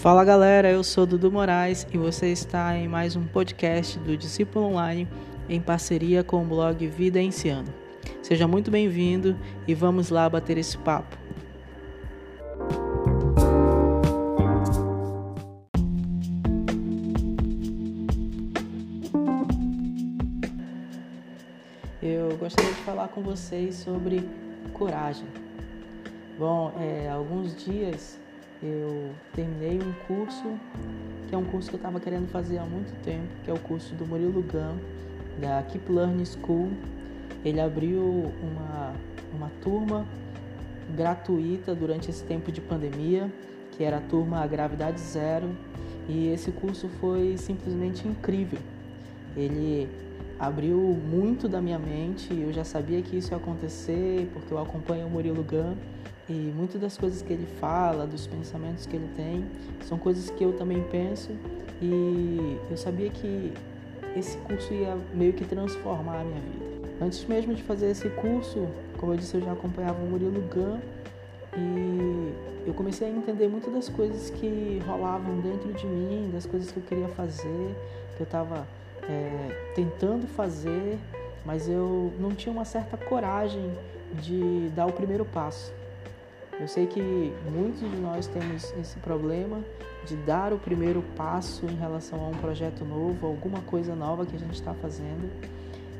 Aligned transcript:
Fala 0.00 0.24
galera, 0.24 0.70
eu 0.70 0.82
sou 0.82 1.04
Dudu 1.04 1.30
Moraes 1.30 1.86
e 1.92 1.98
você 1.98 2.32
está 2.32 2.74
em 2.74 2.88
mais 2.88 3.16
um 3.16 3.26
podcast 3.26 3.98
do 3.98 4.16
Discípulo 4.16 4.64
Online 4.64 5.06
em 5.46 5.60
parceria 5.60 6.24
com 6.24 6.42
o 6.42 6.46
blog 6.46 6.86
Vida 6.86 7.20
Enciano. 7.20 7.70
Seja 8.22 8.48
muito 8.48 8.70
bem-vindo 8.70 9.36
e 9.68 9.74
vamos 9.74 10.08
lá 10.08 10.26
bater 10.26 10.56
esse 10.56 10.78
papo. 10.78 11.18
Eu 22.02 22.38
gostaria 22.38 22.72
de 22.72 22.80
falar 22.84 23.08
com 23.08 23.20
vocês 23.20 23.74
sobre 23.74 24.26
coragem. 24.72 25.28
Bom, 26.38 26.72
é, 26.80 27.10
alguns 27.10 27.54
dias 27.54 28.18
eu 28.62 29.10
terminei 29.34 29.78
um 29.78 29.92
curso 30.06 30.58
que 31.30 31.34
é 31.34 31.38
um 31.38 31.44
curso 31.44 31.68
que 31.68 31.76
eu 31.76 31.78
estava 31.78 32.00
querendo 32.00 32.28
fazer 32.28 32.58
há 32.58 32.64
muito 32.64 32.92
tempo, 33.02 33.28
que 33.44 33.50
é 33.50 33.54
o 33.54 33.58
curso 33.60 33.94
do 33.94 34.04
Murilo 34.04 34.42
Gun, 34.42 34.76
da 35.40 35.62
Keep 35.62 35.90
Learning 35.90 36.24
School. 36.24 36.70
Ele 37.44 37.60
abriu 37.60 38.32
uma, 38.42 38.92
uma 39.32 39.50
turma 39.62 40.04
gratuita 40.96 41.72
durante 41.72 42.10
esse 42.10 42.24
tempo 42.24 42.50
de 42.50 42.60
pandemia, 42.60 43.32
que 43.70 43.84
era 43.84 43.98
a 43.98 44.00
turma 44.00 44.44
Gravidade 44.48 45.00
Zero, 45.00 45.48
e 46.08 46.28
esse 46.32 46.50
curso 46.50 46.88
foi 47.00 47.36
simplesmente 47.38 48.08
incrível. 48.08 48.58
Ele 49.36 49.88
abriu 50.40 50.78
muito 50.78 51.46
da 51.46 51.60
minha 51.60 51.78
mente, 51.78 52.32
eu 52.32 52.50
já 52.50 52.64
sabia 52.64 53.02
que 53.02 53.18
isso 53.18 53.30
ia 53.32 53.36
acontecer, 53.36 54.26
porque 54.32 54.54
eu 54.54 54.58
acompanho 54.58 55.06
o 55.06 55.10
Murilo 55.10 55.44
Gun 55.44 55.76
e 56.30 56.50
muitas 56.56 56.80
das 56.80 56.96
coisas 56.96 57.20
que 57.20 57.30
ele 57.30 57.46
fala, 57.60 58.06
dos 58.06 58.26
pensamentos 58.26 58.86
que 58.86 58.96
ele 58.96 59.08
tem, 59.14 59.44
são 59.84 59.98
coisas 59.98 60.30
que 60.30 60.42
eu 60.42 60.54
também 60.54 60.82
penso 60.84 61.30
e 61.82 62.58
eu 62.70 62.76
sabia 62.78 63.10
que 63.10 63.52
esse 64.16 64.38
curso 64.38 64.72
ia 64.72 64.96
meio 65.12 65.34
que 65.34 65.44
transformar 65.44 66.20
a 66.20 66.24
minha 66.24 66.40
vida. 66.40 66.88
Antes 67.02 67.22
mesmo 67.26 67.54
de 67.54 67.62
fazer 67.62 67.90
esse 67.90 68.08
curso, 68.08 68.66
como 68.96 69.12
eu 69.12 69.18
disse, 69.18 69.34
eu 69.34 69.42
já 69.42 69.52
acompanhava 69.52 70.02
o 70.02 70.08
Murilo 70.08 70.40
Gun 70.48 70.78
e 71.54 72.32
eu 72.66 72.72
comecei 72.72 73.08
a 73.08 73.10
entender 73.10 73.46
muitas 73.46 73.74
das 73.74 73.88
coisas 73.90 74.30
que 74.30 74.80
rolavam 74.86 75.38
dentro 75.40 75.70
de 75.74 75.86
mim, 75.86 76.30
das 76.32 76.46
coisas 76.46 76.72
que 76.72 76.78
eu 76.78 76.82
queria 76.82 77.08
fazer, 77.08 77.76
que 78.16 78.22
eu 78.22 78.24
estava 78.24 78.66
é, 79.08 79.72
tentando 79.74 80.26
fazer, 80.26 80.98
mas 81.44 81.68
eu 81.68 82.12
não 82.18 82.30
tinha 82.30 82.52
uma 82.52 82.64
certa 82.64 82.96
coragem 82.96 83.72
de 84.14 84.70
dar 84.74 84.86
o 84.86 84.92
primeiro 84.92 85.24
passo. 85.24 85.72
Eu 86.58 86.68
sei 86.68 86.86
que 86.86 87.00
muitos 87.50 87.80
de 87.80 87.96
nós 87.96 88.26
temos 88.26 88.72
esse 88.78 88.98
problema 88.98 89.60
de 90.04 90.16
dar 90.16 90.52
o 90.52 90.58
primeiro 90.58 91.02
passo 91.16 91.66
em 91.66 91.76
relação 91.76 92.22
a 92.24 92.28
um 92.28 92.34
projeto 92.34 92.84
novo, 92.84 93.26
alguma 93.26 93.60
coisa 93.62 93.94
nova 93.94 94.26
que 94.26 94.36
a 94.36 94.38
gente 94.38 94.54
está 94.54 94.74
fazendo. 94.74 95.30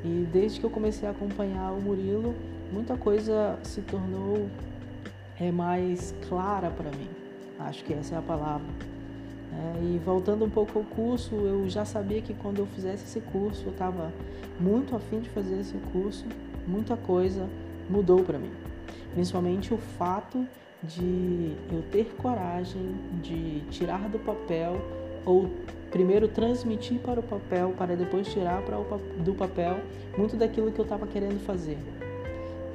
E 0.05 0.27
desde 0.33 0.61
que 0.61 0.67
eu 0.67 0.71
comecei 0.71 1.09
a 1.09 1.13
acompanhar 1.13 1.73
o 1.73 1.81
Murilo, 1.81 2.35
muita 2.73 2.97
coisa 2.97 3.59
se 3.63 3.83
tornou 3.83 4.49
é, 5.39 5.51
mais 5.51 6.15
clara 6.29 6.71
para 6.71 6.91
mim. 6.91 7.09
Acho 7.59 7.85
que 7.85 7.93
essa 7.93 8.15
é 8.15 8.19
a 8.19 8.23
palavra. 8.23 8.67
É, 9.53 9.83
e 9.83 9.99
voltando 10.05 10.45
um 10.45 10.51
pouco 10.51 10.79
ao 10.79 10.85
curso, 10.85 11.35
eu 11.35 11.69
já 11.69 11.85
sabia 11.85 12.23
que 12.23 12.35
quando 12.35 12.59
eu 12.59 12.67
fizesse 12.67 13.05
esse 13.05 13.21
curso, 13.21 13.65
eu 13.67 13.73
estava 13.73 14.13
muito 14.59 14.95
afim 14.95 15.21
de 15.21 15.29
fazer 15.31 15.59
esse 15.59 15.77
curso, 15.93 16.25
muita 16.67 16.97
coisa 16.97 17.49
mudou 17.89 18.23
para 18.23 18.39
mim 18.39 18.53
principalmente 19.13 19.73
o 19.75 19.79
fato 19.79 20.47
de 20.83 21.55
eu 21.71 21.83
ter 21.91 22.15
coragem 22.17 22.95
de 23.23 23.61
tirar 23.71 24.09
do 24.09 24.19
papel 24.19 24.81
ou 25.27 25.51
primeiro 25.91 26.29
transmitir 26.29 26.99
para 27.01 27.21
o 27.21 27.23
papel 27.23 27.75
para 27.77 27.95
depois 27.95 28.29
tirar 28.29 28.63
para 28.63 28.79
o, 28.79 28.85
do 29.23 29.35
papel 29.35 29.79
muito 30.17 30.37
daquilo 30.37 30.73
que 30.73 30.79
eu 30.79 30.85
estava 30.85 31.07
querendo 31.07 31.45
fazer. 31.45 31.77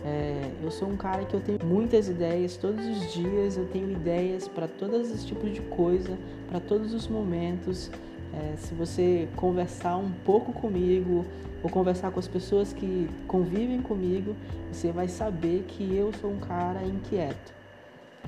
É, 0.06 0.52
eu 0.62 0.70
sou 0.70 0.88
um 0.88 0.96
cara 0.96 1.26
que 1.26 1.34
eu 1.34 1.42
tenho 1.42 1.58
muitas 1.66 2.08
ideias, 2.08 2.56
todos 2.56 2.86
os 2.86 3.12
dias 3.12 3.58
eu 3.58 3.66
tenho 3.66 3.92
ideias 3.92 4.48
para 4.48 4.68
todos 4.68 5.10
os 5.10 5.26
tipos 5.26 5.52
de 5.52 5.62
coisa, 5.62 6.16
para 6.48 6.60
todos 6.60 6.94
os 6.94 7.08
momentos. 7.08 7.90
É, 8.32 8.56
se 8.58 8.76
você 8.76 9.28
conversar 9.36 9.98
um 9.98 10.12
pouco 10.24 10.54
comigo 10.54 11.26
ou 11.64 11.70
conversar 11.72 12.12
com 12.12 12.20
as 12.20 12.28
pessoas 12.28 12.72
que 12.72 13.10
convivem 13.28 13.82
comigo, 13.82 14.36
você 14.72 14.92
vai 14.92 15.08
saber 15.08 15.66
que 15.68 15.96
eu 15.96 16.14
sou 16.14 16.32
um 16.32 16.40
cara 16.40 16.84
inquieto. 16.84 17.52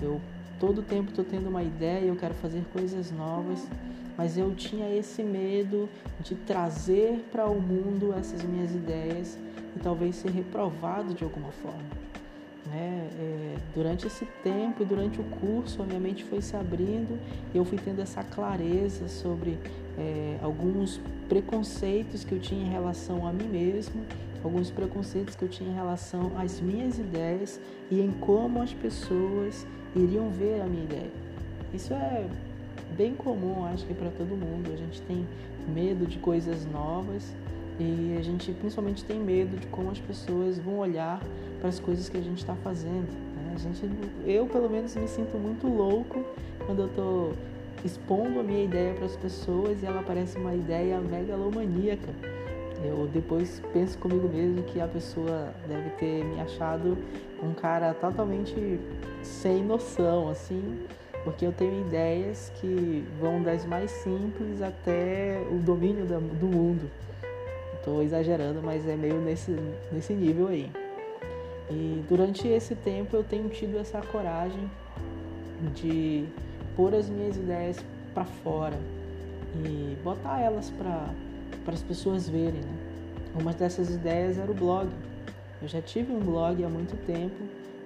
Eu 0.01 0.19
todo 0.59 0.81
tempo 0.81 1.09
estou 1.09 1.23
tendo 1.23 1.47
uma 1.47 1.61
ideia, 1.61 2.05
eu 2.05 2.15
quero 2.15 2.33
fazer 2.33 2.63
coisas 2.73 3.11
novas, 3.11 3.67
mas 4.17 4.35
eu 4.35 4.55
tinha 4.55 4.89
esse 4.97 5.21
medo 5.21 5.87
de 6.21 6.33
trazer 6.33 7.23
para 7.31 7.45
o 7.45 7.61
mundo 7.61 8.15
essas 8.17 8.41
minhas 8.41 8.73
ideias 8.73 9.37
e 9.77 9.79
talvez 9.79 10.15
ser 10.15 10.31
reprovado 10.31 11.13
de 11.13 11.23
alguma 11.23 11.51
forma. 11.51 12.07
Né? 12.65 13.09
É, 13.17 13.55
durante 13.73 14.07
esse 14.07 14.25
tempo 14.43 14.83
e 14.83 14.85
durante 14.85 15.21
o 15.21 15.23
curso, 15.23 15.81
a 15.81 15.85
minha 15.85 15.99
mente 15.99 16.23
foi 16.25 16.41
se 16.41 16.55
abrindo 16.55 17.17
e 17.53 17.57
eu 17.57 17.63
fui 17.63 17.77
tendo 17.77 18.01
essa 18.01 18.23
clareza 18.23 19.07
sobre 19.07 19.57
é, 19.97 20.37
alguns 20.41 20.99
preconceitos 21.29 22.25
que 22.25 22.33
eu 22.33 22.39
tinha 22.39 22.65
em 22.65 22.69
relação 22.69 23.25
a 23.25 23.31
mim 23.31 23.47
mesmo, 23.47 24.03
alguns 24.43 24.69
preconceitos 24.69 25.35
que 25.35 25.43
eu 25.43 25.49
tinha 25.49 25.69
em 25.69 25.73
relação 25.73 26.31
às 26.37 26.59
minhas 26.59 26.99
ideias 26.99 27.59
e 27.89 28.01
em 28.01 28.11
como 28.11 28.61
as 28.61 28.73
pessoas 28.73 29.65
iriam 29.95 30.29
ver 30.29 30.61
a 30.61 30.65
minha 30.65 30.83
ideia. 30.83 31.11
Isso 31.73 31.93
é 31.93 32.27
bem 32.97 33.13
comum, 33.13 33.65
acho 33.65 33.85
que 33.85 33.93
para 33.93 34.09
todo 34.09 34.29
mundo. 34.29 34.71
A 34.73 34.77
gente 34.77 35.01
tem 35.03 35.25
medo 35.67 36.05
de 36.05 36.17
coisas 36.19 36.65
novas 36.65 37.33
e 37.79 38.15
a 38.17 38.21
gente 38.21 38.51
principalmente 38.53 39.03
tem 39.05 39.19
medo 39.19 39.57
de 39.57 39.67
como 39.67 39.91
as 39.91 39.99
pessoas 39.99 40.57
vão 40.57 40.79
olhar 40.79 41.21
para 41.59 41.69
as 41.69 41.79
coisas 41.79 42.09
que 42.09 42.17
a 42.17 42.21
gente 42.21 42.39
está 42.39 42.55
fazendo. 42.55 43.07
Né? 43.35 43.53
A 43.55 43.59
gente, 43.59 43.89
eu 44.25 44.45
pelo 44.47 44.69
menos 44.69 44.95
me 44.95 45.07
sinto 45.07 45.37
muito 45.37 45.67
louco 45.67 46.23
quando 46.65 46.81
eu 46.81 46.87
estou 46.87 47.33
expondo 47.85 48.39
a 48.39 48.43
minha 48.43 48.63
ideia 48.63 48.93
para 48.93 49.05
as 49.05 49.15
pessoas 49.15 49.81
e 49.83 49.85
ela 49.85 50.01
parece 50.01 50.37
uma 50.37 50.53
ideia 50.53 50.99
megalomaníaca. 50.99 52.13
Eu 52.83 53.07
depois 53.07 53.61
penso 53.73 53.97
comigo 53.97 54.27
mesmo 54.27 54.63
que 54.63 54.79
a 54.79 54.87
pessoa 54.87 55.53
deve 55.67 55.89
ter 55.91 56.23
me 56.23 56.39
achado 56.39 56.97
um 57.41 57.53
cara 57.53 57.93
totalmente 57.93 58.79
sem 59.23 59.63
noção, 59.63 60.29
assim, 60.29 60.79
porque 61.23 61.45
eu 61.45 61.51
tenho 61.51 61.81
ideias 61.81 62.51
que 62.55 63.03
vão 63.19 63.41
das 63.41 63.65
mais 63.65 63.89
simples 63.89 64.61
até 64.61 65.43
o 65.51 65.55
domínio 65.55 66.05
do 66.05 66.47
mundo. 66.47 66.89
Estou 67.77 68.01
exagerando, 68.03 68.61
mas 68.61 68.87
é 68.87 68.95
meio 68.95 69.21
nesse, 69.21 69.55
nesse 69.91 70.13
nível 70.13 70.47
aí. 70.47 70.69
E 71.69 72.03
durante 72.07 72.47
esse 72.47 72.75
tempo 72.75 73.15
eu 73.15 73.23
tenho 73.23 73.49
tido 73.49 73.77
essa 73.77 74.01
coragem 74.01 74.69
de 75.73 76.25
pôr 76.75 76.93
as 76.93 77.09
minhas 77.09 77.35
ideias 77.35 77.77
para 78.13 78.25
fora 78.25 78.77
e 79.65 79.97
botar 80.03 80.39
elas 80.39 80.71
para 80.71 81.73
as 81.73 81.81
pessoas 81.81 82.29
verem. 82.29 82.61
Né? 82.61 82.77
Uma 83.39 83.53
dessas 83.53 83.89
ideias 83.89 84.37
era 84.37 84.49
o 84.49 84.53
blog. 84.53 84.89
Eu 85.61 85.67
já 85.67 85.81
tive 85.81 86.11
um 86.11 86.19
blog 86.19 86.63
há 86.63 86.69
muito 86.69 86.95
tempo, 87.05 87.35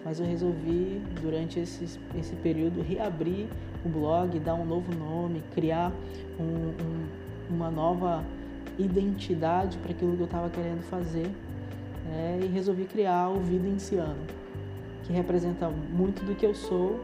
mas 0.03 0.19
eu 0.19 0.25
resolvi, 0.25 1.01
durante 1.21 1.59
esse, 1.59 1.99
esse 2.17 2.35
período, 2.37 2.81
reabrir 2.81 3.47
o 3.85 3.89
blog, 3.89 4.37
dar 4.39 4.55
um 4.55 4.65
novo 4.65 4.93
nome, 4.93 5.43
criar 5.53 5.91
um, 6.39 6.43
um, 6.43 7.07
uma 7.49 7.71
nova 7.71 8.23
identidade 8.81 9.77
para 9.77 9.91
aquilo 9.91 10.15
que 10.15 10.21
eu 10.21 10.25
estava 10.25 10.49
querendo 10.49 10.81
fazer 10.83 11.29
né? 12.05 12.39
e 12.41 12.47
resolvi 12.47 12.85
criar 12.85 13.29
o 13.29 13.39
Vida 13.39 13.67
Enciano, 13.67 14.19
que 15.03 15.13
representa 15.13 15.69
muito 15.69 16.25
do 16.25 16.35
que 16.35 16.45
eu 16.45 16.53
sou, 16.53 16.99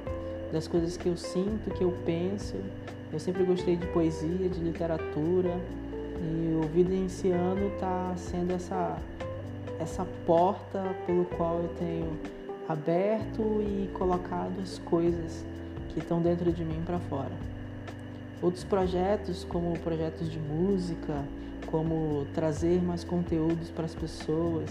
das 0.51 0.68
coisas 0.68 0.97
que 0.97 1.07
eu 1.07 1.18
sinto, 1.18 1.69
que 1.71 1.83
eu 1.83 1.91
penso. 2.06 2.56
Eu 3.12 3.19
sempre 3.19 3.44
gostei 3.44 3.75
de 3.75 3.85
poesia, 3.88 4.50
de 4.50 4.59
literatura 4.59 5.56
e 6.19 6.56
o 6.56 6.68
Vida 6.68 6.94
Enciano 6.94 7.68
está 7.68 8.13
sendo 8.18 8.53
essa, 8.53 8.97
essa 9.80 10.06
porta 10.25 10.83
pelo 11.06 11.25
qual 11.25 11.59
eu 11.59 11.69
tenho 11.77 12.18
aberto 12.68 13.62
e 13.62 13.89
colocado 13.94 14.59
as 14.62 14.77
coisas 14.80 15.45
que 15.89 16.00
estão 16.00 16.21
dentro 16.21 16.51
de 16.51 16.63
mim 16.63 16.81
para 16.85 17.00
fora. 17.00 17.31
Outros 18.41 18.63
projetos, 18.63 19.44
como 19.45 19.77
projetos 19.80 20.30
de 20.30 20.38
música, 20.38 21.23
como 21.68 22.25
trazer 22.34 22.81
mais 22.81 23.04
conteúdos 23.04 23.69
para 23.69 23.86
as 23.86 23.94
pessoas, 23.94 24.69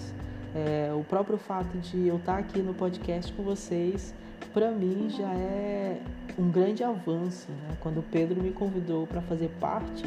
é, 0.54 0.90
o 0.92 1.04
próprio 1.04 1.38
fato 1.38 1.76
de 1.78 2.06
eu 2.08 2.16
estar 2.16 2.38
aqui 2.38 2.60
no 2.60 2.74
podcast 2.74 3.32
com 3.32 3.42
vocês, 3.42 4.14
para 4.52 4.70
mim 4.70 5.08
já 5.10 5.30
é 5.32 6.00
um 6.38 6.50
grande 6.50 6.82
avanço. 6.82 7.46
Né? 7.50 7.76
Quando 7.80 7.98
o 8.00 8.02
Pedro 8.02 8.42
me 8.42 8.50
convidou 8.50 9.06
para 9.06 9.20
fazer 9.20 9.50
parte, 9.60 10.04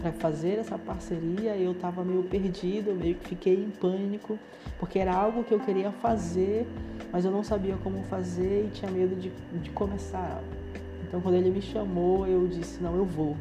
para 0.00 0.10
fazer 0.12 0.58
essa 0.58 0.76
parceria, 0.76 1.56
eu 1.56 1.70
estava 1.72 2.02
meio 2.04 2.24
perdido, 2.24 2.92
meio 2.92 3.14
que 3.14 3.28
fiquei 3.28 3.54
em 3.54 3.70
pânico, 3.70 4.36
porque 4.78 4.98
era 4.98 5.14
algo 5.14 5.44
que 5.44 5.52
eu 5.54 5.60
queria 5.60 5.92
fazer, 5.92 6.66
mas 7.12 7.24
eu 7.24 7.30
não 7.30 7.44
sabia 7.44 7.76
como 7.84 8.02
fazer 8.04 8.66
e 8.66 8.70
tinha 8.70 8.90
medo 8.90 9.14
de, 9.14 9.30
de 9.60 9.70
começar. 9.70 10.42
Então, 11.06 11.20
quando 11.20 11.36
ele 11.36 11.50
me 11.50 11.62
chamou, 11.62 12.26
eu 12.26 12.48
disse: 12.48 12.82
não, 12.82 12.96
eu 12.96 13.04
vou. 13.04 13.36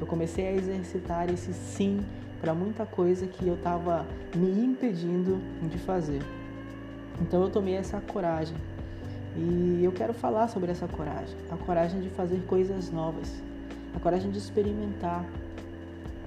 Eu 0.00 0.06
comecei 0.06 0.48
a 0.48 0.52
exercitar 0.52 1.30
esse 1.30 1.52
sim 1.52 2.00
para 2.40 2.54
muita 2.54 2.86
coisa 2.86 3.26
que 3.26 3.46
eu 3.46 3.54
estava 3.54 4.06
me 4.34 4.64
impedindo 4.64 5.38
de 5.62 5.78
fazer. 5.78 6.22
Então, 7.20 7.42
eu 7.42 7.50
tomei 7.50 7.74
essa 7.74 8.00
coragem. 8.00 8.56
E 9.36 9.80
eu 9.82 9.92
quero 9.92 10.12
falar 10.12 10.48
sobre 10.48 10.72
essa 10.72 10.88
coragem, 10.88 11.36
a 11.50 11.56
coragem 11.56 12.00
de 12.00 12.08
fazer 12.10 12.42
coisas 12.48 12.90
novas, 12.90 13.40
a 13.94 14.00
coragem 14.00 14.30
de 14.30 14.38
experimentar, 14.38 15.24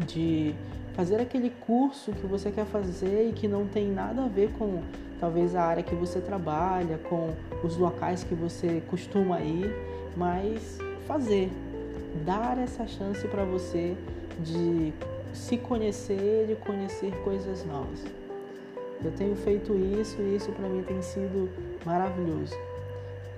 de 0.08 0.56
fazer 0.94 1.20
aquele 1.20 1.50
curso 1.50 2.12
que 2.12 2.26
você 2.26 2.50
quer 2.52 2.66
fazer 2.66 3.28
e 3.28 3.34
que 3.34 3.48
não 3.48 3.68
tem 3.68 3.92
nada 3.92 4.24
a 4.24 4.28
ver 4.28 4.52
com 4.58 4.82
talvez 5.20 5.56
a 5.56 5.64
área 5.64 5.84
que 5.84 5.96
você 5.96 6.20
trabalha, 6.20 6.98
com 7.10 7.34
os 7.64 7.78
locais 7.78 8.24
que 8.24 8.36
você 8.36 8.82
costuma 8.90 9.42
ir, 9.42 9.74
mas 10.16 10.78
fazer, 11.08 11.50
dar 12.26 12.58
essa 12.58 12.88
chance 12.88 13.28
para 13.28 13.44
você 13.44 13.98
de 14.40 14.94
se 15.34 15.58
conhecer, 15.58 16.48
de 16.48 16.56
conhecer 16.56 17.12
coisas 17.24 17.66
novas. 17.66 18.04
Eu 19.04 19.12
tenho 19.12 19.36
feito 19.36 19.76
isso 19.76 20.22
e 20.22 20.36
isso 20.36 20.52
para 20.52 20.70
mim 20.70 20.84
tem 20.84 21.02
sido 21.02 21.50
maravilhoso. 21.86 22.56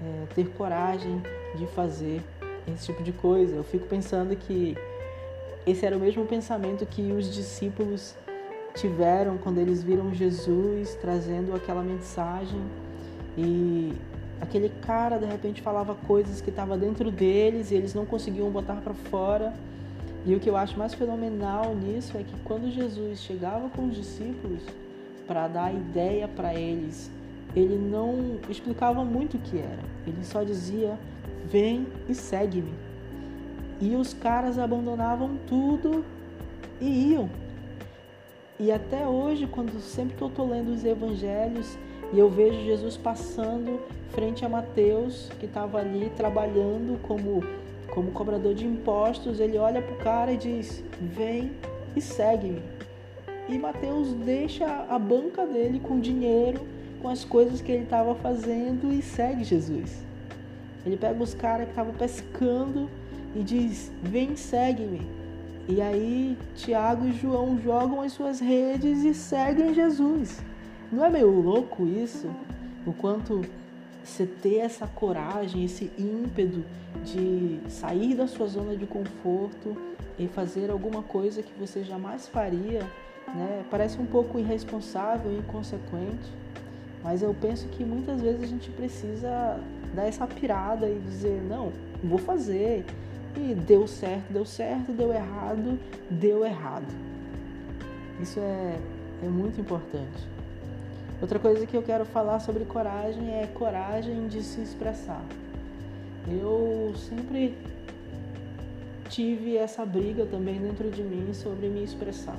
É, 0.02 0.26
ter 0.36 0.48
coragem 0.50 1.22
de 1.56 1.66
fazer 1.68 2.22
esse 2.68 2.86
tipo 2.88 3.02
de 3.02 3.12
coisa. 3.12 3.56
Eu 3.56 3.64
fico 3.64 3.88
pensando 3.88 4.36
que 4.36 4.78
esse 5.66 5.86
era 5.86 5.98
o 5.98 6.00
mesmo 6.00 6.26
pensamento 6.26 6.86
que 6.86 7.12
os 7.12 7.34
discípulos 7.34 8.16
tiveram 8.76 9.38
quando 9.38 9.58
eles 9.58 9.82
viram 9.82 10.14
Jesus 10.14 10.96
trazendo 11.02 11.56
aquela 11.56 11.82
mensagem 11.82 12.62
e 13.38 13.94
aquele 14.40 14.70
cara 14.70 15.18
de 15.18 15.26
repente 15.26 15.62
falava 15.62 15.96
coisas 15.96 16.42
que 16.42 16.50
estavam 16.50 16.78
dentro 16.78 17.10
deles 17.10 17.72
e 17.72 17.76
eles 17.76 17.94
não 17.94 18.06
conseguiam 18.06 18.50
botar 18.50 18.76
para 18.76 18.94
fora. 18.94 19.54
E 20.26 20.34
o 20.34 20.40
que 20.40 20.50
eu 20.50 20.58
acho 20.58 20.78
mais 20.78 20.94
fenomenal 20.94 21.76
nisso 21.76 22.18
é 22.18 22.24
que 22.24 22.36
quando 22.44 22.72
Jesus 22.72 23.20
chegava 23.20 23.70
com 23.70 23.88
os 23.88 23.96
discípulos 23.96 24.64
para 25.28 25.48
dar 25.48 25.74
ideia 25.74 26.28
para 26.28 26.54
eles, 26.56 27.12
ele 27.56 27.78
não 27.78 28.40
explicava 28.50 29.06
muito 29.06 29.38
o 29.38 29.40
que 29.40 29.60
era. 29.60 29.84
Ele 30.08 30.24
só 30.24 30.44
dizia: 30.44 30.98
"Vem 31.46 31.86
e 32.10 32.16
segue-me". 32.16 32.74
E 33.80 33.96
os 33.96 34.14
caras 34.14 34.58
abandonavam 34.58 35.38
tudo 35.48 36.04
e 36.82 37.12
iam. 37.12 37.30
E 38.60 38.72
até 38.72 39.06
hoje, 39.06 39.48
quando 39.48 39.80
sempre 39.82 40.16
que 40.16 40.22
eu 40.22 40.30
estou 40.30 40.50
lendo 40.50 40.72
os 40.72 40.86
evangelhos 40.86 41.78
e 42.14 42.20
eu 42.20 42.30
vejo 42.30 42.64
Jesus 42.64 42.96
passando 42.96 43.82
frente 44.10 44.46
a 44.46 44.50
Mateus, 44.50 45.30
que 45.40 45.46
estava 45.46 45.80
ali 45.80 46.10
trabalhando 46.16 46.98
como, 47.02 47.44
como 47.90 48.12
cobrador 48.12 48.54
de 48.54 48.66
impostos, 48.66 49.40
ele 49.40 49.58
olha 49.58 49.82
para 49.82 49.94
o 49.94 49.98
cara 49.98 50.32
e 50.32 50.38
diz: 50.38 50.84
Vem 51.02 51.52
e 51.96 52.02
segue-me. 52.02 52.62
E 53.48 53.58
Mateus 53.58 54.14
deixa 54.14 54.66
a 54.90 54.98
banca 54.98 55.46
dele 55.46 55.80
com 55.80 56.00
dinheiro, 56.00 56.62
com 57.02 57.10
as 57.10 57.24
coisas 57.24 57.62
que 57.62 57.72
ele 57.72 57.84
estava 57.84 58.16
fazendo 58.16 58.92
e 58.92 59.02
segue 59.02 59.44
Jesus. 59.44 60.04
Ele 60.86 60.98
pega 60.98 61.22
os 61.22 61.34
caras 61.34 61.66
que 61.66 61.72
estavam 61.72 61.94
pescando 61.94 62.90
e 63.36 63.44
diz: 63.44 63.92
Vem, 64.02 64.36
segue-me. 64.36 65.08
E 65.68 65.82
aí 65.82 66.38
Tiago 66.56 67.08
e 67.08 67.12
João 67.12 67.60
jogam 67.60 68.02
as 68.02 68.14
suas 68.14 68.40
redes 68.40 69.04
e 69.04 69.14
seguem 69.14 69.74
Jesus. 69.74 70.44
Não 70.92 71.04
é 71.04 71.10
meio 71.10 71.30
louco 71.30 71.88
isso? 71.88 72.30
O 72.86 72.94
quanto 72.94 73.42
você 74.06 74.26
ter 74.26 74.58
essa 74.58 74.86
coragem, 74.86 75.66
esse 75.66 75.92
ímpeto 75.98 76.64
de 77.04 77.60
sair 77.70 78.14
da 78.14 78.28
sua 78.28 78.48
zona 78.48 78.76
de 78.76 78.86
conforto 78.86 79.76
e 80.18 80.28
fazer 80.28 80.70
alguma 80.70 81.02
coisa 81.02 81.42
que 81.42 81.52
você 81.60 81.84
jamais 81.84 82.28
faria, 82.28 82.82
né? 83.34 83.66
Parece 83.70 84.00
um 84.00 84.06
pouco 84.06 84.38
irresponsável 84.40 85.32
e 85.32 85.40
inconsequente, 85.40 86.32
mas 87.04 87.22
eu 87.22 87.34
penso 87.34 87.68
que 87.70 87.84
muitas 87.84 88.22
vezes 88.22 88.44
a 88.44 88.48
gente 88.48 88.70
precisa 88.72 89.60
dar 89.94 90.08
essa 90.08 90.28
pirada 90.28 90.88
e 90.88 91.00
dizer: 91.00 91.42
não, 91.50 91.72
vou 92.04 92.20
fazer, 92.20 92.86
e 93.36 93.54
deu 93.54 93.88
certo, 93.88 94.32
deu 94.32 94.46
certo, 94.46 94.92
deu 94.92 95.12
errado, 95.12 95.80
deu 96.10 96.46
errado. 96.46 96.88
Isso 98.22 98.40
é, 98.40 98.80
é 99.24 99.28
muito 99.28 99.60
importante. 99.60 100.35
Outra 101.26 101.40
coisa 101.40 101.66
que 101.66 101.76
eu 101.76 101.82
quero 101.82 102.06
falar 102.06 102.40
sobre 102.40 102.66
coragem 102.66 103.34
é 103.34 103.48
coragem 103.48 104.28
de 104.28 104.44
se 104.44 104.62
expressar. 104.62 105.26
Eu 106.30 106.94
sempre 106.96 107.58
tive 109.10 109.58
essa 109.58 109.84
briga 109.84 110.28
também 110.28 110.62
dentro 110.62 110.88
de 110.92 111.02
mim 111.02 111.34
sobre 111.34 111.68
me 111.68 111.84
expressar. 111.84 112.38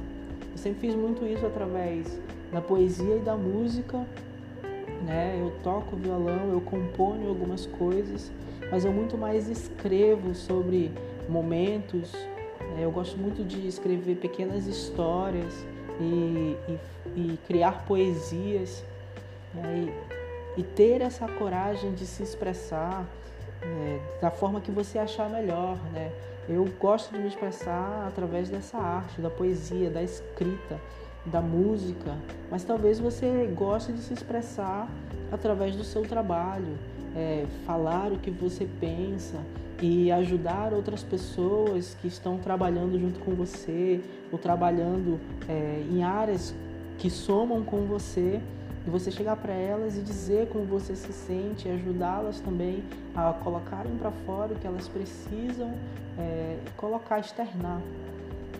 Eu 0.53 0.57
sempre 0.57 0.83
fiz 0.83 0.95
muito 0.95 1.27
isso 1.27 1.45
através 1.45 2.21
da 2.53 2.61
poesia 2.61 3.17
e 3.17 3.19
da 3.19 3.35
música, 3.35 4.07
né? 5.05 5.37
Eu 5.37 5.51
toco 5.65 5.97
violão, 5.97 6.53
eu 6.53 6.61
componho 6.61 7.29
algumas 7.29 7.67
coisas 7.67 8.31
mas 8.71 8.85
eu 8.85 8.93
muito 8.93 9.19
mais 9.19 9.49
escrevo 9.49 10.33
sobre 10.33 10.93
momentos. 11.29 12.13
É, 12.79 12.85
eu 12.85 12.93
gosto 12.93 13.19
muito 13.19 13.45
de 13.45 13.67
escrever 13.67 14.17
pequenas 14.17 14.69
histórias 14.69 15.67
e, 16.01 16.57
e, 16.69 16.79
e 17.17 17.39
criar 17.47 17.85
poesias 17.87 18.85
né? 19.55 19.89
e, 20.57 20.61
e, 20.61 20.63
ter 20.63 21.01
essa 21.01 21.27
coragem 21.27 21.95
de 21.95 22.07
se 22.07 22.23
expressar 22.23 23.05
é, 23.63 24.01
da 24.21 24.31
forma 24.31 24.61
que 24.61 24.71
você 24.71 24.99
achar 24.99 25.29
melhor. 25.29 25.77
Né? 25.93 26.11
Eu 26.49 26.65
gosto 26.79 27.13
de 27.13 27.19
me 27.19 27.29
expressar 27.29 28.07
através 28.07 28.49
dessa 28.49 28.79
arte, 28.79 29.21
da 29.21 29.31
poesia, 29.31 29.91
da 29.91 30.03
escrita, 30.03 30.81
da 31.25 31.41
música, 31.41 32.17
mas 32.51 32.63
talvez 32.63 33.01
você 33.01 33.51
goste 33.55 33.93
de 33.93 34.01
se 34.01 34.15
expressar 34.15 34.89
através 35.33 35.75
do 35.75 35.83
seu 35.83 36.03
trabalho 36.03 36.79
é, 37.17 37.47
falar 37.65 38.13
o 38.13 38.19
que 38.19 38.31
você 38.31 38.69
pensa 38.79 39.41
e 39.81 40.13
ajudar 40.13 40.73
outras 40.73 41.03
pessoas 41.03 41.97
que 42.01 42.09
estão 42.09 42.39
trabalhando 42.39 42.99
junto 42.99 43.19
com 43.21 43.33
você 43.33 44.01
ou 44.31 44.39
trabalhando 44.39 45.19
é, 45.49 45.83
em 45.91 46.03
áreas 46.03 46.55
que 46.99 47.11
somam 47.11 47.63
com 47.63 47.87
você 47.87 48.41
e 48.87 48.91
você 48.91 49.11
chegar 49.11 49.37
para 49.37 49.53
elas 49.53 49.97
e 49.97 50.01
dizer 50.01 50.49
como 50.49 50.65
você 50.65 50.95
se 50.95 51.13
sente, 51.13 51.69
ajudá-las 51.69 52.41
também 52.41 52.85
a 53.15 53.33
colocarem 53.33 53.97
para 53.97 54.11
fora 54.11 54.53
o 54.53 54.57
que 54.57 54.67
elas 54.67 54.89
precisam 54.89 55.75
é, 56.19 56.59
colocar, 56.77 57.19
externar. 57.19 57.81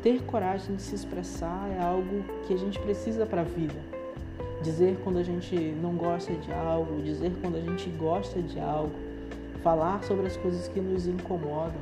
Ter 0.03 0.23
coragem 0.25 0.77
de 0.77 0.83
se 0.83 0.95
expressar 0.95 1.69
é 1.77 1.83
algo 1.83 2.25
que 2.47 2.55
a 2.55 2.57
gente 2.57 2.79
precisa 2.79 3.25
para 3.25 3.43
a 3.43 3.45
vida 3.45 3.96
dizer 4.67 4.99
quando 5.05 5.19
a 5.19 5.23
gente 5.23 5.55
não 5.81 5.95
gosta 5.95 6.35
de 6.35 6.53
algo, 6.53 7.01
dizer 7.01 7.33
quando 7.41 7.57
a 7.57 7.61
gente 7.61 7.89
gosta 7.91 8.43
de 8.43 8.59
algo, 8.59 8.93
falar 9.63 10.03
sobre 10.03 10.27
as 10.27 10.37
coisas 10.37 10.67
que 10.67 10.81
nos 10.81 11.07
incomodam, 11.07 11.81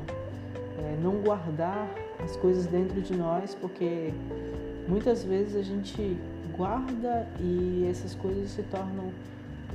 é, 0.77 0.95
não 1.01 1.15
guardar 1.15 1.89
as 2.23 2.37
coisas 2.37 2.67
dentro 2.67 3.01
de 3.01 3.15
nós, 3.15 3.55
porque 3.55 4.13
muitas 4.87 5.23
vezes 5.23 5.55
a 5.55 5.63
gente 5.63 6.15
guarda 6.55 7.27
e 7.39 7.87
essas 7.89 8.13
coisas 8.13 8.51
se 8.51 8.61
tornam 8.63 9.11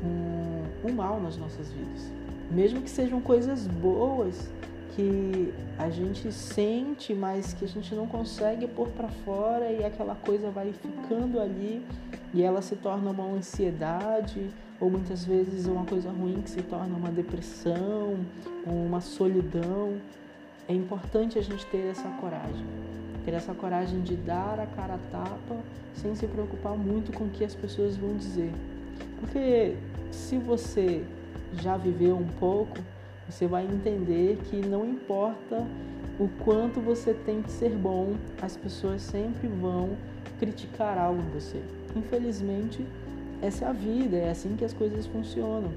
um, 0.05 0.89
um 0.89 0.93
mal 0.93 1.21
nas 1.21 1.37
nossas 1.37 1.73
vidas. 1.73 2.13
Mesmo 2.49 2.81
que 2.81 2.91
sejam 2.91 3.21
coisas 3.21 3.67
boas, 3.67 4.49
que 4.91 5.53
a 5.79 5.89
gente 5.91 6.33
sente, 6.33 7.15
mas 7.15 7.53
que 7.53 7.65
a 7.65 7.69
gente 7.69 7.95
não 7.95 8.07
consegue 8.07 8.67
pôr 8.67 8.89
para 8.89 9.09
fora 9.09 9.71
e 9.71 9.85
aquela 9.85 10.15
coisa 10.15 10.51
vai 10.51 10.73
ficando 10.73 11.41
ali 11.41 11.85
e 12.33 12.43
ela 12.43 12.63
se 12.63 12.77
torna 12.77 13.11
uma 13.11 13.25
ansiedade 13.25 14.51
ou 14.81 14.91
muitas 14.91 15.25
vezes 15.25 15.67
uma 15.67 15.85
coisa 15.85 16.11
ruim 16.11 16.41
que 16.43 16.51
se 16.51 16.63
torna 16.63 16.97
uma 16.97 17.11
depressão, 17.11 18.17
uma 18.67 19.01
solidão. 19.01 20.01
É 20.69 20.73
importante 20.73 21.39
a 21.39 21.43
gente 21.43 21.67
ter 21.67 21.91
essa 21.91 22.09
coragem, 22.21 22.67
ter 23.25 23.35
essa 23.35 23.53
coragem 23.53 24.01
de 24.01 24.17
dar 24.17 24.59
a 24.59 24.67
cara 24.67 24.95
a 24.95 24.99
tapa 25.11 25.57
sem 25.95 26.15
se 26.15 26.27
preocupar 26.27 26.77
muito 26.77 27.13
com 27.13 27.25
o 27.25 27.31
que 27.31 27.45
as 27.45 27.55
pessoas 27.55 27.97
vão 27.97 28.17
dizer. 28.17 28.53
Porque 29.19 29.77
se 30.11 30.39
você 30.39 31.05
já 31.55 31.77
viveu 31.77 32.17
um 32.17 32.27
pouco, 32.39 32.79
você 33.31 33.47
vai 33.47 33.65
entender 33.65 34.39
que 34.45 34.57
não 34.57 34.85
importa 34.85 35.65
o 36.19 36.29
quanto 36.45 36.81
você 36.81 37.15
tem 37.15 37.41
que 37.41 37.51
ser 37.51 37.71
bom, 37.71 38.15
as 38.43 38.57
pessoas 38.57 39.01
sempre 39.01 39.47
vão 39.47 39.97
criticar 40.39 40.99
algo 40.99 41.23
em 41.23 41.31
você. 41.31 41.63
Infelizmente, 41.95 42.85
essa 43.41 43.65
é 43.65 43.69
a 43.69 43.73
vida, 43.73 44.17
é 44.17 44.31
assim 44.31 44.57
que 44.57 44.65
as 44.65 44.73
coisas 44.73 45.07
funcionam. 45.07 45.71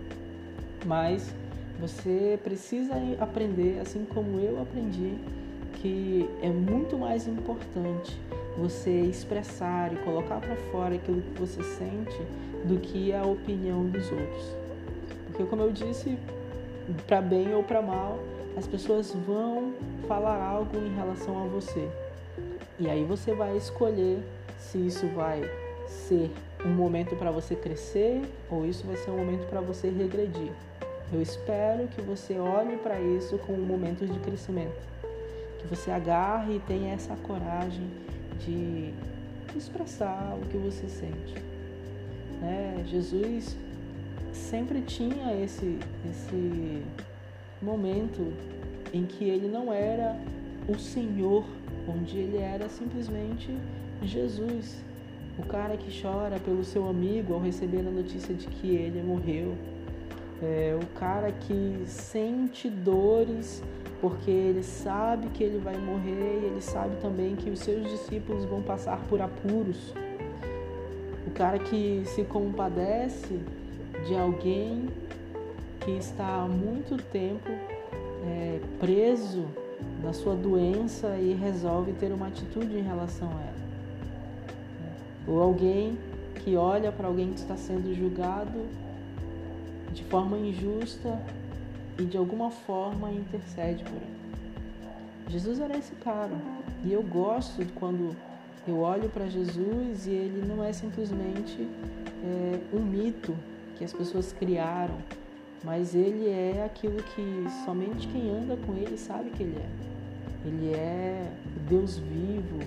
Mas 0.86 1.34
você 1.80 2.40
precisa 2.44 2.94
aprender, 3.20 3.80
assim 3.80 4.06
como 4.06 4.40
eu 4.40 4.62
aprendi, 4.62 5.16
que 5.76 6.30
é 6.42 6.50
muito 6.50 6.98
mais 6.98 7.28
importante 7.28 8.20
você 8.58 9.02
expressar 9.02 9.94
e 9.94 9.98
colocar 9.98 10.40
para 10.40 10.56
fora 10.72 10.96
aquilo 10.96 11.22
que 11.22 11.40
você 11.40 11.64
sente 11.64 12.20
do 12.66 12.80
que 12.80 13.14
a 13.14 13.24
opinião 13.24 13.86
dos 13.86 14.12
outros. 14.12 14.58
Porque, 15.28 15.44
como 15.46 15.62
eu 15.62 15.72
disse, 15.72 16.18
para 17.08 17.22
bem 17.22 17.54
ou 17.54 17.64
para 17.64 17.82
mal, 17.82 18.20
as 18.58 18.68
pessoas 18.68 19.12
vão 19.12 19.74
falar 20.08 20.42
algo 20.42 20.78
em 20.78 20.94
relação 20.96 21.44
a 21.44 21.48
você. 21.48 21.90
E 22.80 22.90
aí 22.90 23.04
você 23.04 23.34
vai 23.34 23.56
escolher 23.58 24.20
se 24.58 24.78
isso 24.78 25.08
vai 25.08 25.42
ser 25.88 26.32
um 26.66 26.70
momento 26.70 27.16
para 27.16 27.32
você 27.32 27.56
crescer 27.56 28.22
ou 28.50 28.66
isso 28.66 28.86
vai 28.86 28.96
ser 28.98 29.12
um 29.12 29.18
momento 29.18 29.48
para 29.48 29.62
você 29.62 29.90
regredir. 29.90 30.52
Eu 31.12 31.22
espero 31.22 31.88
que 31.88 32.02
você 32.02 32.40
olhe 32.40 32.78
para 32.78 33.00
isso 33.00 33.38
como 33.40 33.62
um 33.62 33.66
momento 33.66 34.06
de 34.06 34.18
crescimento. 34.20 34.82
Que 35.60 35.68
você 35.68 35.92
agarre 35.92 36.56
e 36.56 36.60
tenha 36.62 36.94
essa 36.94 37.16
coragem 37.18 37.88
de 38.40 38.94
expressar 39.56 40.36
o 40.42 40.46
que 40.48 40.58
você 40.58 40.88
sente. 40.88 41.36
Né? 42.42 42.84
Jesus 42.88 43.56
sempre 44.34 44.82
tinha 44.82 45.34
esse, 45.42 45.80
esse 46.10 46.82
momento 47.62 48.34
em 48.94 49.06
que 49.06 49.26
ele 49.26 49.48
não 49.48 49.72
era 49.72 50.20
o 50.68 50.78
Senhor, 50.78 51.46
onde 51.88 52.18
ele 52.18 52.38
era 52.38 52.68
simplesmente 52.68 53.50
Jesus, 54.02 54.84
o 55.38 55.44
cara 55.44 55.78
que 55.78 56.02
chora 56.02 56.40
pelo 56.40 56.64
seu 56.64 56.88
amigo 56.88 57.34
ao 57.34 57.40
receber 57.40 57.80
a 57.80 57.92
notícia 57.92 58.34
de 58.34 58.48
que 58.48 58.76
ele 58.76 59.02
morreu, 59.02 59.56
é, 60.42 60.78
o 60.82 60.86
cara 61.00 61.32
que 61.32 61.84
sente 61.86 62.70
dores 62.70 63.64
porque 64.02 64.30
ele 64.30 64.64
sabe 64.64 65.30
que 65.30 65.42
ele 65.42 65.60
vai 65.60 65.78
morrer 65.78 66.42
e 66.42 66.46
ele 66.48 66.62
sabe 66.62 66.98
também 66.98 67.38
que 67.38 67.50
os 67.50 67.60
seus 67.60 67.90
discípulos 67.90 68.44
vão 68.44 68.62
passar 68.62 69.02
por 69.08 69.22
apuros. 69.22 69.94
O 71.26 71.32
cara 71.32 71.58
que 71.58 72.04
se 72.08 72.26
compadece 72.26 73.40
de 74.06 74.16
alguém 74.16 74.90
que 75.80 75.92
está 75.92 76.44
há 76.44 76.48
muito 76.48 76.98
tempo 77.12 77.50
é, 78.26 78.60
preso 78.80 79.46
na 80.02 80.14
sua 80.14 80.36
doença 80.36 81.18
e 81.18 81.34
resolve 81.34 81.94
ter 81.94 82.12
uma 82.12 82.28
atitude 82.28 82.78
em 82.78 82.82
relação 82.82 83.30
a 83.30 83.42
ela. 83.42 83.64
Ou 85.28 85.42
alguém 85.42 85.98
que 86.44 86.56
olha 86.56 86.92
para 86.92 87.08
alguém 87.08 87.32
que 87.32 87.40
está 87.40 87.56
sendo 87.56 87.94
julgado 87.94 88.66
de 89.94 90.04
forma 90.06 90.38
injusta 90.38 91.22
e 91.98 92.04
de 92.04 92.18
alguma 92.18 92.50
forma 92.50 93.12
intercede 93.12 93.84
por 93.84 93.96
ele. 93.96 94.24
Jesus 95.30 95.60
era 95.60 95.78
esse 95.78 95.94
cara. 95.96 96.36
E 96.84 96.92
eu 96.92 97.02
gosto 97.02 97.66
quando 97.76 98.16
eu 98.68 98.80
olho 98.80 99.10
para 99.10 99.28
Jesus 99.28 100.08
e 100.08 100.12
ele 100.12 100.46
não 100.46 100.64
é 100.64 100.74
simplesmente 100.74 101.68
é, 102.24 102.60
um 102.76 102.80
mito 102.80 103.36
que 103.84 103.86
as 103.86 103.94
pessoas 103.94 104.32
criaram, 104.32 104.96
mas 105.62 105.94
ele 105.94 106.30
é 106.30 106.64
aquilo 106.66 107.04
que 107.04 107.46
somente 107.66 108.08
quem 108.08 108.30
anda 108.30 108.56
com 108.66 108.74
ele 108.76 108.98
sabe 108.98 109.30
que 109.32 109.44
ele 109.44 109.58
é. 109.58 110.48
Ele 110.48 110.74
é 110.74 111.30
Deus 111.68 111.98
vivo, 111.98 112.60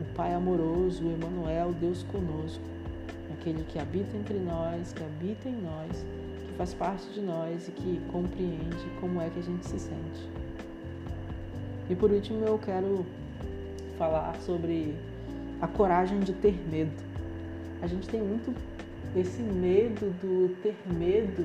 o 0.00 0.14
Pai 0.14 0.32
amoroso, 0.32 1.04
o 1.04 1.12
Emmanuel, 1.12 1.74
Deus 1.74 2.02
conosco, 2.04 2.62
aquele 3.34 3.64
que 3.64 3.78
habita 3.78 4.16
entre 4.16 4.38
nós, 4.38 4.94
que 4.94 5.02
habita 5.02 5.46
em 5.46 5.60
nós, 5.60 6.06
que 6.46 6.54
faz 6.56 6.72
parte 6.72 7.06
de 7.10 7.20
nós 7.20 7.68
e 7.68 7.72
que 7.72 8.00
compreende 8.10 8.86
como 9.00 9.20
é 9.20 9.28
que 9.28 9.38
a 9.38 9.42
gente 9.42 9.66
se 9.66 9.78
sente. 9.78 10.30
E 11.90 11.94
por 11.94 12.10
último, 12.10 12.44
eu 12.46 12.58
quero 12.58 13.04
falar 13.98 14.34
sobre 14.40 14.94
a 15.60 15.66
coragem 15.66 16.20
de 16.20 16.32
ter 16.32 16.58
medo. 16.70 17.04
A 17.82 17.86
gente 17.86 18.08
tem 18.08 18.22
muito 18.22 18.54
esse 19.16 19.42
medo 19.42 20.10
do 20.20 20.54
ter 20.62 20.76
medo, 20.86 21.44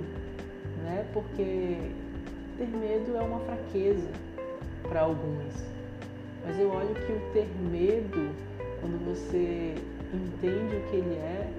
né? 0.83 1.05
Porque 1.13 1.77
ter 2.57 2.67
medo 2.67 3.15
é 3.15 3.21
uma 3.21 3.39
fraqueza 3.39 4.09
para 4.83 5.01
alguns. 5.01 5.53
Mas 6.45 6.59
eu 6.59 6.69
olho 6.71 6.93
que 6.93 7.11
o 7.13 7.19
ter 7.33 7.47
medo, 7.69 8.35
quando 8.81 9.05
você 9.05 9.75
entende 10.13 10.75
o 10.75 10.81
que 10.89 10.95
ele 10.97 11.15
é, 11.15 11.49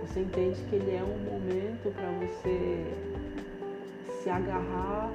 você 0.00 0.20
entende 0.20 0.60
que 0.68 0.76
ele 0.76 0.96
é 0.96 1.02
um 1.02 1.18
momento 1.30 1.94
para 1.94 2.10
você 2.10 2.84
se 4.22 4.28
agarrar 4.28 5.10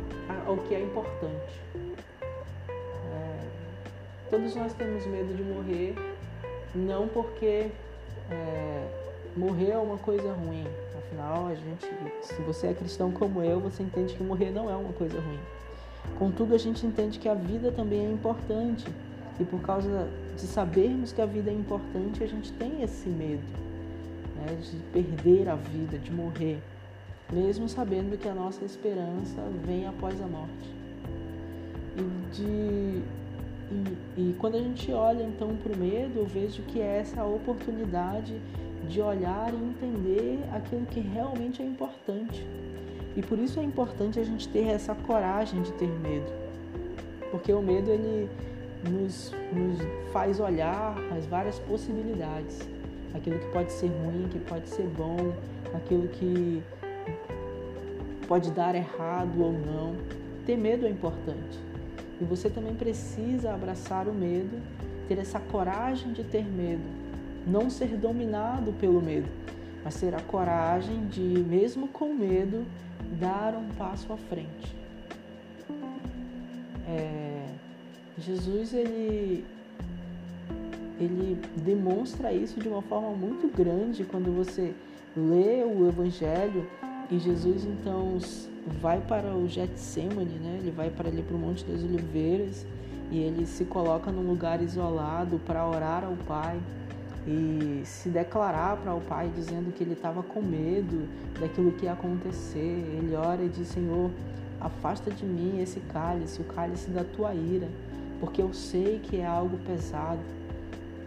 ao 0.48 0.58
que 0.58 0.76
é 0.76 0.82
importante. 0.82 1.62
É, 3.12 3.40
todos 4.30 4.56
nós 4.56 4.74
temos 4.74 5.06
medo 5.08 5.36
de 5.36 5.44
morrer, 5.44 5.96
não 6.74 7.08
porque 7.08 7.68
é, 8.32 9.05
morrer 9.36 9.72
é 9.72 9.78
uma 9.78 9.98
coisa 9.98 10.32
ruim. 10.34 10.66
Afinal, 10.98 11.48
a 11.48 11.56
gente, 11.56 11.88
se 12.22 12.42
você 12.42 12.68
é 12.68 12.74
cristão 12.74 13.12
como 13.12 13.44
eu, 13.44 13.60
você 13.60 13.84
entende 13.84 14.16
que 14.16 14.24
morrer 14.24 14.52
não 14.52 14.70
é 14.70 14.76
uma 14.76 14.94
coisa 14.94 15.20
ruim. 15.20 15.40
Contudo, 16.18 16.56
a 16.56 16.58
gente 16.58 16.86
entende 16.86 17.20
que 17.20 17.28
a 17.28 17.34
vida 17.34 17.72
também 17.72 18.06
é 18.06 18.12
importante 18.12 18.86
e 19.40 19.44
por 19.44 19.60
causa 19.62 20.08
de 20.36 20.42
sabermos 20.42 21.12
que 21.12 21.22
a 21.22 21.26
vida 21.26 21.52
é 21.52 21.54
importante, 21.54 22.24
a 22.24 22.28
gente 22.28 22.52
tem 22.54 22.82
esse 22.82 23.10
medo 23.10 23.44
né, 24.36 24.56
de 24.62 24.78
perder 24.94 25.50
a 25.50 25.56
vida, 25.56 25.98
de 25.98 26.12
morrer, 26.12 26.60
mesmo 27.32 27.68
sabendo 27.68 28.18
que 28.18 28.28
a 28.28 28.34
nossa 28.34 28.64
esperança 28.64 29.42
vem 29.66 29.86
após 29.88 30.22
a 30.22 30.28
morte. 30.28 30.76
E, 31.98 32.36
de, 32.36 33.02
e, 33.72 34.22
e 34.30 34.36
quando 34.38 34.56
a 34.56 34.62
gente 34.62 34.92
olha 34.92 35.24
então 35.24 35.56
para 35.58 35.74
o 35.74 35.78
medo, 35.78 36.20
eu 36.20 36.26
vejo 36.26 36.62
que 36.64 36.80
é 36.80 37.00
essa 37.00 37.24
oportunidade 37.24 38.40
de 38.86 39.02
olhar 39.02 39.54
e 39.54 39.58
entender 39.58 40.40
aquilo 40.54 40.86
que 40.86 41.00
realmente 41.00 41.62
é 41.62 41.66
importante. 41.66 42.46
E 43.16 43.22
por 43.22 43.40
isso 43.40 43.60
é 43.60 43.64
importante 43.64 44.20
a 44.20 44.24
gente 44.24 44.48
ter 44.50 44.68
essa 44.68 44.94
coragem 44.94 45.62
de 45.62 45.72
ter 45.74 45.88
medo. 45.88 46.32
Porque 47.32 47.52
o 47.54 47.62
medo 47.62 47.90
ele 47.90 48.30
nos, 48.90 49.34
nos 49.54 50.12
faz 50.12 50.40
olhar 50.40 50.96
as 51.18 51.26
várias 51.26 51.60
possibilidades. 51.60 52.60
Aquilo 53.14 53.40
que 53.40 53.48
pode 53.48 53.72
ser 53.72 53.88
ruim, 53.88 54.28
que 54.30 54.40
pode 54.40 54.68
ser 54.70 54.88
bom, 54.88 55.34
aquilo 55.74 56.08
que 56.10 56.62
pode 58.28 58.52
dar 58.52 58.76
errado 58.76 59.42
ou 59.42 59.54
não. 59.54 59.96
Ter 60.46 60.58
medo 60.58 60.86
é 60.86 60.90
importante. 60.90 61.60
E 62.20 62.24
você 62.24 62.50
também 62.50 62.76
precisa 62.76 63.54
abraçar 63.54 64.08
o 64.08 64.14
medo, 64.14 64.62
ter 65.08 65.18
essa 65.18 65.40
coragem 65.40 66.14
de 66.14 66.24
ter 66.24 66.46
medo, 66.46 66.84
não 67.46 67.70
ser 67.70 67.98
dominado 67.98 68.74
pelo 68.74 69.02
medo, 69.02 69.30
mas 69.84 70.00
ter 70.00 70.16
a 70.16 70.22
coragem 70.22 71.08
de, 71.08 71.22
mesmo 71.22 71.88
com 71.88 72.14
medo, 72.14 72.66
dar 73.20 73.54
um 73.56 73.70
passo 73.78 74.12
à 74.12 74.18
frente. 74.18 74.76
É, 76.88 77.46
Jesus 78.18 78.74
ele 78.74 79.44
ele 80.98 81.38
demonstra 81.58 82.32
isso 82.32 82.58
de 82.60 82.70
uma 82.70 82.82
forma 82.82 83.10
muito 83.10 83.54
grande 83.54 84.06
quando 84.06 84.34
você 84.34 84.74
lê 85.16 85.62
o 85.64 85.90
Evangelho 85.90 86.66
e 87.12 87.20
Jesus 87.20 87.66
então 87.66 88.18
vai 88.82 89.02
para 89.02 89.36
o 89.36 89.48
Getsemane, 89.48 90.40
né? 90.40 90.58
Ele 90.62 90.72
vai 90.72 90.90
para 90.90 91.10
ali 91.10 91.22
para 91.22 91.36
o 91.36 91.40
Monte 91.40 91.66
das 91.66 91.84
Oliveiras 91.84 92.66
e 93.12 93.20
ele 93.20 93.46
se 93.46 93.66
coloca 93.66 94.10
num 94.10 94.28
lugar 94.28 94.62
isolado 94.62 95.40
para 95.46 95.68
orar 95.68 96.04
ao 96.06 96.16
Pai 96.26 96.60
e 97.28 97.82
se 97.86 98.10
declarar 98.10 98.78
para 98.78 98.94
o 98.94 99.02
Pai 99.02 99.32
dizendo 99.36 99.74
que 99.74 99.84
ele 99.84 99.94
estava 99.94 100.22
com 100.22 100.42
medo 100.42 101.08
daquilo 101.40 101.72
que 101.72 101.86
ia 101.86 101.94
acontecer. 101.94 102.60
Ele 102.60 103.16
ora 103.16 103.42
e 103.42 103.50
diz: 103.50 103.68
Senhor, 103.70 104.12
afasta 104.60 105.10
de 105.10 105.26
mim 105.26 105.62
esse 105.62 105.80
cálice, 105.80 106.42
o 106.42 106.46
cálice 106.46 106.90
da 106.92 107.04
tua 107.04 107.34
ira 107.34 107.68
porque 108.20 108.42
eu 108.42 108.54
sei 108.54 109.00
que 109.00 109.18
é 109.18 109.26
algo 109.26 109.58
pesado. 109.60 110.20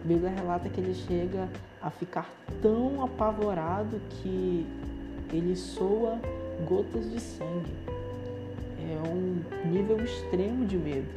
A 0.03 0.07
Bíblia 0.07 0.29
relata 0.29 0.69
que 0.69 0.79
ele 0.79 0.93
chega 0.93 1.49
a 1.81 1.89
ficar 1.89 2.29
tão 2.61 3.03
apavorado 3.03 3.99
que 4.09 4.65
ele 5.31 5.55
soa 5.55 6.19
gotas 6.67 7.09
de 7.11 7.19
sangue. 7.19 7.73
É 8.79 9.07
um 9.07 9.69
nível 9.69 9.99
extremo 10.03 10.65
de 10.65 10.77
medo. 10.77 11.07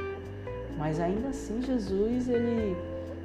Mas 0.77 0.99
ainda 0.99 1.29
assim, 1.29 1.61
Jesus, 1.61 2.27
ele 2.27 2.75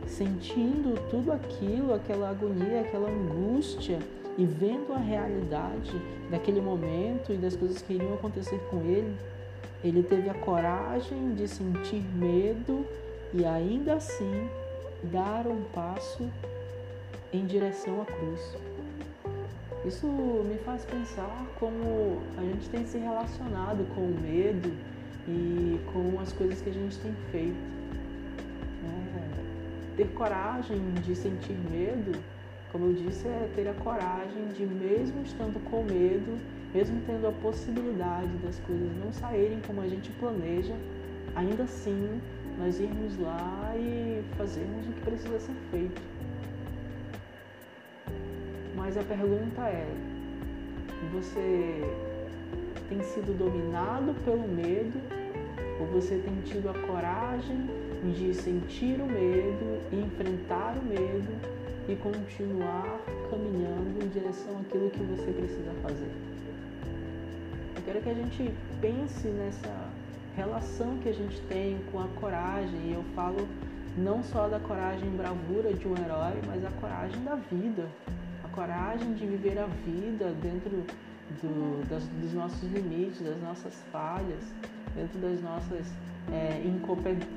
sentindo 0.08 0.98
tudo 1.10 1.32
aquilo, 1.32 1.94
aquela 1.94 2.30
agonia, 2.30 2.80
aquela 2.80 3.08
angústia 3.08 3.98
e 4.36 4.44
vendo 4.44 4.92
a 4.92 4.98
realidade 4.98 5.92
daquele 6.30 6.60
momento 6.60 7.32
e 7.32 7.36
das 7.36 7.56
coisas 7.56 7.82
que 7.82 7.94
iriam 7.94 8.14
acontecer 8.14 8.58
com 8.70 8.78
ele, 8.82 9.14
ele 9.82 10.02
teve 10.02 10.28
a 10.28 10.34
coragem 10.34 11.34
de 11.34 11.46
sentir 11.46 12.02
medo 12.14 12.84
e 13.32 13.44
ainda 13.44 13.94
assim 13.94 14.48
dar 15.04 15.46
um 15.46 15.62
passo 15.74 16.28
em 17.32 17.46
direção 17.46 18.02
à 18.02 18.04
cruz. 18.04 18.56
Isso 19.84 20.06
me 20.06 20.58
faz 20.58 20.84
pensar 20.84 21.46
como 21.58 22.18
a 22.36 22.42
gente 22.42 22.68
tem 22.68 22.84
se 22.84 22.98
relacionado 22.98 23.86
com 23.94 24.00
o 24.00 24.20
medo 24.20 24.72
e 25.26 25.78
com 25.92 26.20
as 26.20 26.32
coisas 26.32 26.60
que 26.60 26.70
a 26.70 26.72
gente 26.72 26.98
tem 26.98 27.14
feito. 27.30 27.77
Ter 29.98 30.06
coragem 30.14 30.78
de 31.02 31.16
sentir 31.16 31.56
medo, 31.68 32.16
como 32.70 32.86
eu 32.86 32.92
disse, 32.92 33.26
é 33.26 33.50
ter 33.56 33.66
a 33.66 33.74
coragem 33.74 34.46
de, 34.54 34.64
mesmo 34.64 35.24
estando 35.24 35.58
com 35.68 35.82
medo, 35.82 36.38
mesmo 36.72 37.02
tendo 37.04 37.26
a 37.26 37.32
possibilidade 37.32 38.30
das 38.36 38.60
coisas 38.60 38.88
não 39.04 39.12
saírem 39.12 39.60
como 39.66 39.80
a 39.80 39.88
gente 39.88 40.12
planeja, 40.12 40.72
ainda 41.34 41.64
assim 41.64 42.20
nós 42.60 42.78
irmos 42.78 43.18
lá 43.18 43.74
e 43.76 44.22
fazermos 44.36 44.86
o 44.86 44.92
que 44.92 45.00
precisa 45.00 45.40
ser 45.40 45.56
feito. 45.72 46.00
Mas 48.76 48.96
a 48.96 49.02
pergunta 49.02 49.62
é: 49.62 49.84
você 51.12 51.82
tem 52.88 53.02
sido 53.02 53.36
dominado 53.36 54.14
pelo 54.24 54.46
medo 54.46 54.96
ou 55.80 55.86
você 55.86 56.18
tem 56.18 56.40
tido 56.42 56.70
a 56.70 56.74
coragem 56.86 57.87
de 58.14 58.32
sentir 58.34 59.00
o 59.00 59.06
medo 59.06 59.78
enfrentar 59.92 60.76
o 60.76 60.84
medo 60.84 61.28
e 61.88 61.96
continuar 61.96 63.00
caminhando 63.30 64.04
em 64.04 64.08
direção 64.08 64.60
àquilo 64.60 64.90
que 64.90 65.02
você 65.04 65.32
precisa 65.32 65.72
fazer? 65.82 66.10
Eu 67.76 67.82
quero 67.84 68.00
que 68.02 68.10
a 68.10 68.14
gente 68.14 68.52
pense 68.80 69.28
nessa 69.28 69.88
relação 70.36 70.98
que 70.98 71.08
a 71.08 71.12
gente 71.12 71.40
tem 71.42 71.78
com 71.90 72.00
a 72.00 72.08
coragem, 72.20 72.78
e 72.84 72.92
eu 72.92 73.02
falo 73.14 73.48
não 73.96 74.22
só 74.22 74.46
da 74.48 74.60
coragem 74.60 75.08
e 75.08 75.16
bravura 75.16 75.72
de 75.72 75.88
um 75.88 75.94
herói, 75.96 76.40
mas 76.46 76.64
a 76.64 76.70
coragem 76.80 77.22
da 77.24 77.34
vida, 77.34 77.88
a 78.44 78.48
coragem 78.48 79.14
de 79.14 79.26
viver 79.26 79.58
a 79.58 79.66
vida 79.66 80.32
dentro 80.40 80.84
do, 81.42 81.88
das, 81.88 82.06
dos 82.06 82.32
nossos 82.32 82.62
limites, 82.70 83.20
das 83.20 83.40
nossas 83.42 83.74
falhas, 83.90 84.44
dentro 84.94 85.18
das 85.18 85.40
nossas 85.42 85.86
é, 86.32 86.62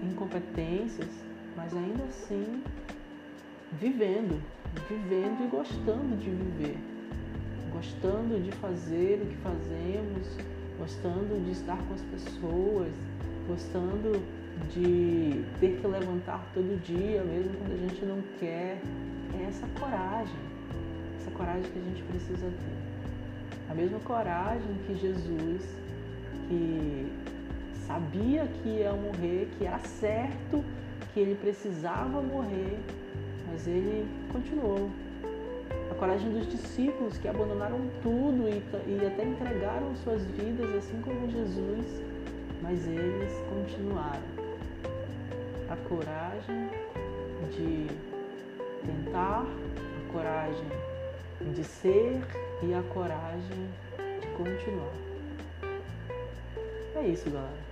incompetências, 0.04 1.10
mas 1.56 1.76
ainda 1.76 2.04
assim 2.04 2.64
vivendo, 3.80 4.42
vivendo 4.90 5.46
e 5.46 5.48
gostando 5.48 6.18
de 6.18 6.30
viver, 6.30 6.78
gostando 7.72 8.40
de 8.40 8.52
fazer 8.54 9.22
o 9.24 9.26
que 9.26 9.38
fazemos, 9.38 10.38
gostando 10.78 11.44
de 11.46 11.52
estar 11.52 11.78
com 11.78 11.94
as 11.94 12.02
pessoas, 12.02 12.94
gostando 13.48 14.22
de 14.70 15.44
ter 15.60 15.80
que 15.80 15.88
levantar 15.88 16.46
todo 16.54 16.82
dia, 16.84 17.24
mesmo 17.24 17.54
quando 17.58 17.74
a 17.74 17.78
gente 17.78 18.06
não 18.06 18.22
quer. 18.40 18.82
É 19.40 19.46
essa 19.48 19.66
coragem, 19.80 20.36
essa 21.18 21.32
coragem 21.32 21.64
que 21.64 21.80
a 21.80 21.82
gente 21.82 22.04
precisa 22.04 22.48
ter. 22.48 23.72
A 23.72 23.74
mesma 23.74 24.00
coragem 24.00 24.68
que 24.86 24.96
Jesus, 24.96 25.64
que 26.50 27.10
sabia 27.88 28.48
que 28.48 28.70
ia 28.70 28.94
morrer, 28.94 29.50
que 29.58 29.66
era 29.66 29.80
certo 29.80 30.64
que 31.14 31.20
ele 31.20 31.36
precisava 31.36 32.22
morrer, 32.22 32.80
mas 33.48 33.68
ele 33.68 34.08
continuou. 34.32 34.90
A 35.90 35.96
coragem 35.96 36.32
dos 36.32 36.48
discípulos 36.48 37.18
que 37.18 37.28
abandonaram 37.28 37.80
tudo 38.02 38.48
e, 38.48 38.64
e 38.88 39.06
até 39.06 39.24
entregaram 39.24 39.94
suas 39.98 40.24
vidas, 40.24 40.74
assim 40.76 41.02
como 41.02 41.30
Jesus, 41.30 42.02
mas 42.62 42.88
eles 42.88 43.34
continuaram. 43.50 44.42
A 45.70 45.76
coragem 45.88 46.70
de 47.52 47.88
tentar, 48.86 49.46
a 49.46 50.12
coragem 50.12 50.68
de 51.54 51.64
ser 51.64 52.22
e 52.64 52.74
a 52.74 52.82
coragem 52.94 53.68
de 54.22 54.28
continuar. 54.38 54.94
É 56.96 57.08
isso, 57.08 57.30
galera. 57.30 57.71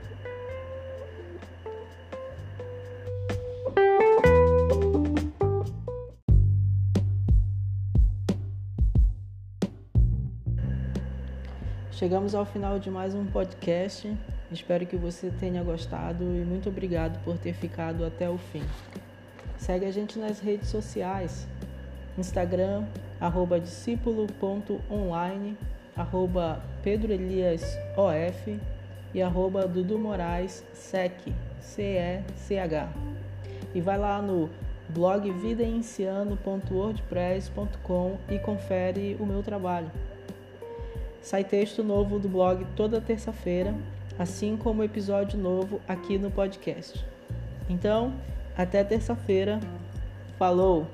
Chegamos 11.99 12.33
ao 12.33 12.45
final 12.45 12.79
de 12.79 12.89
mais 12.89 13.13
um 13.13 13.25
podcast. 13.25 14.09
Espero 14.49 14.85
que 14.85 14.95
você 14.95 15.29
tenha 15.37 15.61
gostado 15.61 16.23
e 16.23 16.45
muito 16.45 16.69
obrigado 16.69 17.21
por 17.25 17.37
ter 17.37 17.51
ficado 17.51 18.05
até 18.05 18.29
o 18.29 18.37
fim. 18.37 18.63
Segue 19.57 19.85
a 19.85 19.91
gente 19.91 20.17
nas 20.17 20.39
redes 20.39 20.69
sociais. 20.69 21.45
Instagram, 22.17 22.85
arroba 23.19 23.59
discípulo.online, 23.59 25.57
arroba 25.93 26.63
Pedro 26.81 27.11
Elias 27.11 27.77
OF 27.97 28.57
e 29.13 29.21
arroba 29.21 29.67
Dudu 29.67 29.99
Moraes 29.99 30.65
SEC, 30.73 31.33
C-E-C-H. 31.59 32.87
E 33.75 33.81
vai 33.81 33.97
lá 33.97 34.21
no 34.21 34.49
blog 34.87 35.29
vidaenciano.wordpress.com 35.29 38.17
e 38.29 38.39
confere 38.39 39.17
o 39.19 39.25
meu 39.25 39.43
trabalho. 39.43 39.91
Sai 41.21 41.43
texto 41.43 41.83
novo 41.83 42.17
do 42.19 42.29
blog 42.29 42.65
toda 42.75 43.01
terça-feira, 43.01 43.73
assim 44.17 44.57
como 44.57 44.83
episódio 44.83 45.37
novo 45.37 45.79
aqui 45.87 46.17
no 46.17 46.31
podcast. 46.31 47.05
Então, 47.69 48.13
até 48.57 48.83
terça-feira. 48.83 49.59
Falou! 50.37 50.87